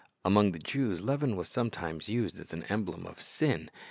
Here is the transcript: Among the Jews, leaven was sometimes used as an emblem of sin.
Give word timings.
Among 0.25 0.51
the 0.51 0.57
Jews, 0.57 1.01
leaven 1.03 1.35
was 1.35 1.47
sometimes 1.47 2.09
used 2.09 2.39
as 2.39 2.53
an 2.53 2.63
emblem 2.63 3.05
of 3.05 3.21
sin. 3.21 3.69